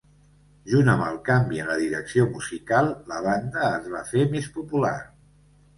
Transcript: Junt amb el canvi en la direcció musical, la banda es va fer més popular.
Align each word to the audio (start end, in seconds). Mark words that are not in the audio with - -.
Junt 0.71 0.87
amb 0.93 1.03
el 1.07 1.19
canvi 1.27 1.61
en 1.65 1.69
la 1.73 1.77
direcció 1.83 2.25
musical, 2.33 2.91
la 3.13 3.21
banda 3.29 3.69
es 3.79 3.95
va 3.95 4.05
fer 4.13 4.29
més 4.37 4.51
popular. 4.59 4.99